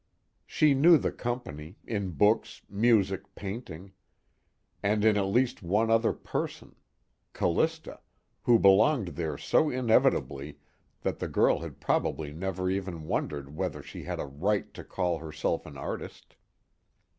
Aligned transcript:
She 0.47 0.73
knew 0.73 0.97
the 0.97 1.11
company, 1.11 1.77
in 1.85 2.09
books, 2.13 2.63
music, 2.67 3.35
painting; 3.35 3.91
and 4.81 5.05
in 5.05 5.15
at 5.15 5.27
least 5.27 5.61
one 5.61 5.91
other 5.91 6.11
person: 6.11 6.75
Callista, 7.33 7.99
who 8.41 8.57
belonged 8.57 9.09
there 9.09 9.37
so 9.37 9.69
inevitably 9.69 10.57
that 11.01 11.19
the 11.19 11.27
girl 11.27 11.59
had 11.59 11.79
probably 11.79 12.31
never 12.33 12.67
even 12.67 13.03
wondered 13.03 13.55
whether 13.55 13.83
she 13.83 14.01
had 14.01 14.19
a 14.19 14.25
"right" 14.25 14.73
to 14.73 14.83
call 14.83 15.19
herself 15.19 15.67
an 15.67 15.77
artist. 15.77 16.35